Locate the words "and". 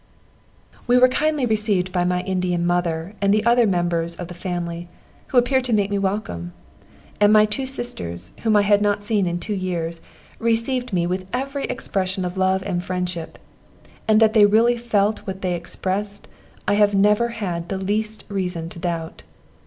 3.21-3.31, 7.19-7.31, 12.63-12.83, 14.07-14.19